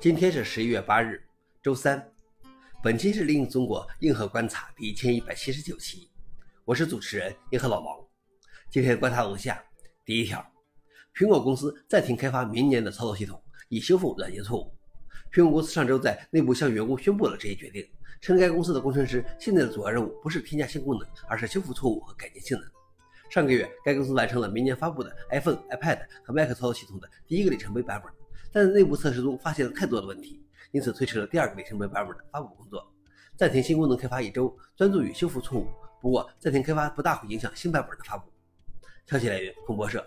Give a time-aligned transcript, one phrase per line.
[0.00, 1.20] 今天是十一月八日，
[1.60, 2.08] 周三。
[2.84, 6.08] 本期是《另中国硬核观察》第一千一百七十九期，
[6.64, 7.98] 我是主持人硬核老王。
[8.70, 9.60] 今天观察如下：
[10.04, 10.40] 第一条，
[11.16, 14.72] 苹果公司暂停开发明年的操作系统，以修复软件错误。
[15.32, 17.84] 苹果公司上周在内部向员工宣布了这一决定，
[18.20, 22.70] 称该公司的工程师现在的主要任务不是添加新功能，而是修复错误和改进性能。
[23.30, 28.12] 上个月，该公司完成了明年发布的 iPhone、iPad 和 Mac 操作系统的第一个里程碑版本。
[28.52, 30.42] 但在内部测试中发现了太多的问题，
[30.72, 32.86] 因此推迟了第二个里程碑版本的发布工作，
[33.36, 35.66] 暂停新功能开发一周，专注于修复错误。
[36.00, 38.30] 不过，暂停开发不大会影响新版本的发布。
[39.06, 40.04] 消息来源：彭博社。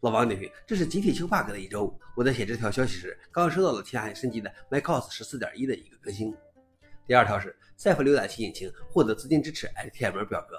[0.00, 1.96] 老王点评：这是集体修 bug 的一周。
[2.14, 6.34] 我在写这条消息时，刚收到了其他升级的 macOS 十四点一的一个更新。
[7.06, 10.56] 第二条是 Ceph 浏览器引擎获得资金支持 HTML 表格。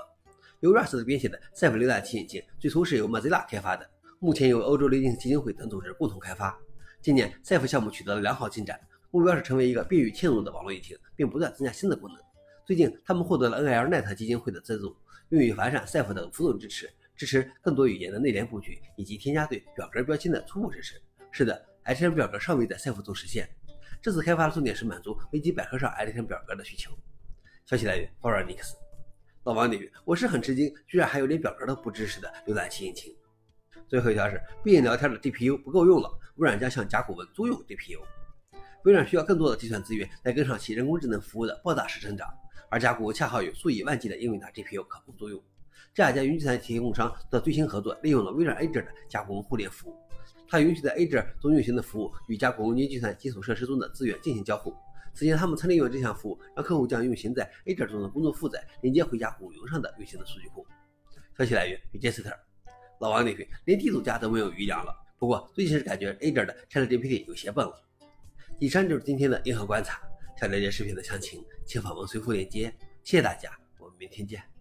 [0.62, 3.88] 由 Rust 编写的 Ceph 浏览器引擎最初是由 Mozilla 开发的，
[4.20, 6.58] 目前由欧洲雷丁基金会等组织共同开发。
[7.06, 12.20] 今年，Ceph 项目取得了良好进展，目标是成为一个便于嵌入的网络引擎，并不断增加新的功能。
[12.66, 14.98] 最近，他们获得了 NLNet 基金会的资助，
[15.30, 21.00] 用于完善 Ceph 的辅助支持，支持更多语言的内联布局，以及添加对表格标签的初步支持。
[21.30, 23.48] 是的，HTML 表格尚未在 Ceph 中实现。
[24.02, 26.90] 这次开发的重点是满足维基百科上 HTML 表格的需求。
[27.68, 28.76] 消息来源 f o r e i g x
[29.44, 33.16] 老王领域，我是很吃惊，居然还有连表格都不支持的浏览器引擎。
[33.88, 38.00] 最后一条是，必应聊天的 DPU 不够用了，微软将向甲骨文租用 GPU。
[38.84, 42.28] 微软需要更多的计算资源来跟上其人工智能服务的爆炸式增长，
[42.70, 45.42] 而甲骨文恰好有数以万计的英伟达 GPU 可供租用。
[45.94, 49.96] 这两家云计算提供商的最新合作，利用了微软 Azure 的甲骨文互联服务，
[50.48, 54.76] 它允许在 Azure 中运行的服务与甲骨文云计算基础设施中的资源进行交互。
[55.14, 60.68] 此前，他们曾利用这项服务，让客户将运行在 Azure 中的工作负载连接回家谷云上的运行的数据库。
[61.38, 62.38] 消息来源 j e s t e r
[63.00, 64.94] 老王那句，连地主家都没有余粮了。
[65.18, 67.82] 不过最近是感觉 A 点的 ChatGPT 有些笨了。
[68.60, 70.02] 以上就是今天的硬核观察。
[70.38, 72.74] 想了解视频的详情，请访问随附链接。
[73.04, 73.50] 谢谢大家，
[73.80, 74.55] 我们明天见。